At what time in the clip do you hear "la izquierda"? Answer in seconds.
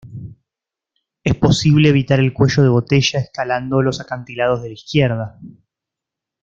4.69-5.39